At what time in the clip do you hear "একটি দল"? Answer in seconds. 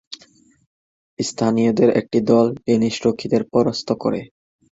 1.99-2.45